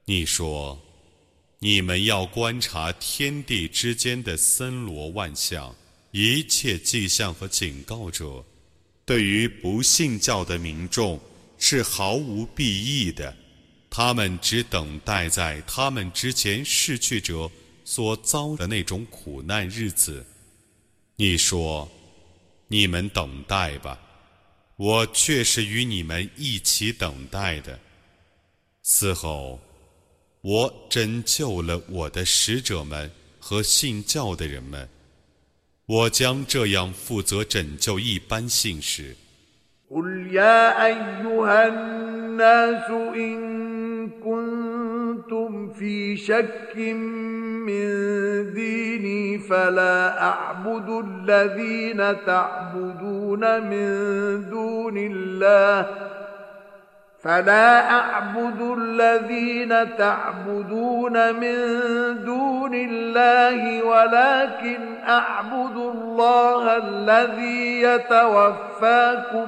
[0.09, 0.79] 你说，
[1.59, 5.75] 你们要观察天地之间的森罗万象，
[6.13, 8.45] 一切迹象和警告者。
[9.05, 11.19] 对于不信教的民众
[11.59, 13.35] 是毫无裨益的，
[13.94, 17.52] 他们只等待在他们之前逝去者
[17.84, 20.26] 所遭的那种苦难日子。
[21.18, 21.92] 你说，
[22.70, 24.00] 你们等待吧，
[24.78, 27.78] 我却是与你们一起等待的。
[28.82, 29.60] 此后，
[30.40, 33.12] 我拯救了我的使者们
[33.42, 34.88] 和信教的人们。
[35.86, 39.18] 我将这样负责拯救一般信士。
[44.26, 46.78] كنتم في شك
[47.68, 47.88] من
[48.54, 53.90] ديني فلا أعبد الذين تعبدون من
[54.50, 55.88] دون الله
[57.24, 61.56] فلا أعبد الذين تعبدون من
[62.26, 69.48] دون الله ولكن أعبد الله الذي يتوفاكم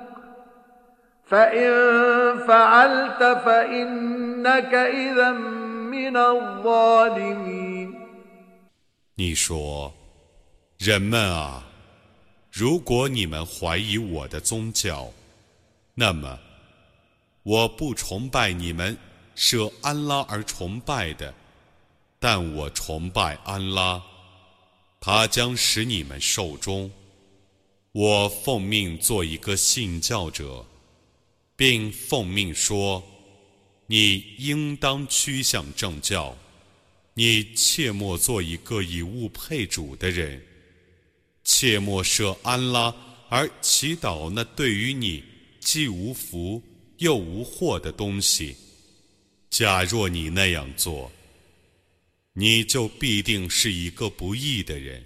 [1.30, 5.32] فإن فعلت فإنك إذا
[5.90, 7.94] من الظالمين
[9.16, 9.92] 你说，
[10.78, 11.64] 人们啊，
[12.52, 15.10] 如果你们怀疑我的宗教，
[15.94, 16.38] 那么
[17.42, 18.96] 我不崇拜你们
[19.34, 21.34] 舍安拉而崇拜的。
[22.18, 24.02] 但我崇拜安拉，
[25.00, 26.90] 他将使你们寿终。
[27.92, 30.64] 我奉命做一个信教者，
[31.61, 33.03] 并奉命说：
[33.85, 36.35] 你应当趋向正教。
[37.13, 40.43] 你切莫做一个以物配主的人，
[41.43, 42.91] 切莫设安拉
[43.29, 45.23] 而祈祷那对于你
[45.59, 46.63] 既无福
[46.97, 48.55] 又无祸的东西。
[49.51, 51.11] 假若你那样做，
[52.33, 55.05] 你就必定是一个不义的人。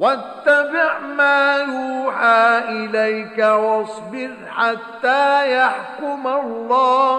[0.00, 7.18] واتبع ما يوحى إليك واصبر حتى يحكم الله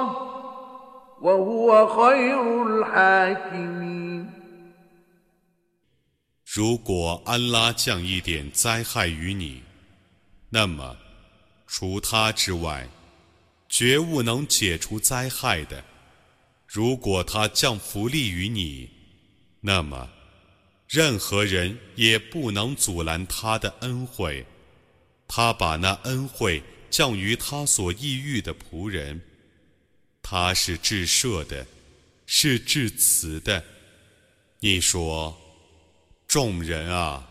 [1.22, 4.28] وهو خير الحاكمين
[6.46, 9.64] 如果安拉降一点灾害于你，
[10.50, 10.96] 那么
[11.68, 12.88] 除他之外，
[13.68, 15.84] 绝无能解除灾害的。
[16.66, 18.90] 如果他降福利于你，
[19.62, 20.10] 那么
[20.93, 24.45] 任何人也不能阻拦他的恩惠。
[25.27, 29.19] 他把那恩惠降于他所抑郁的仆人。
[30.21, 31.67] 他是至赦的，
[32.27, 33.65] 是至慈的。
[34.61, 35.39] 你说。
[36.29, 37.29] 众人啊，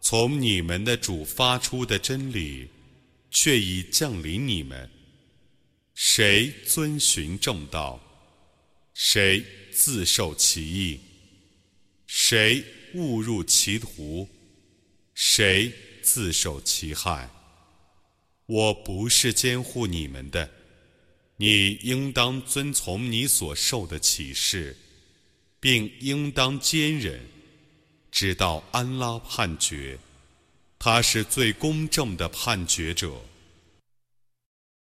[0.00, 2.66] 从你们的主发出的真理，
[3.30, 4.90] 却已降临你们。
[5.94, 8.00] 谁遵循正道，
[8.94, 10.98] 谁自受其益；
[12.06, 12.64] 谁
[12.94, 14.28] 误入歧途，
[15.14, 17.28] 谁自受其害。
[18.46, 20.50] 我不是监护你们的，
[21.36, 24.76] 你应当遵从你所受的启示，
[25.60, 27.20] 并应当坚忍。
[28.10, 29.98] 直到安拉判决，
[30.78, 33.22] 他是最公正的判决者。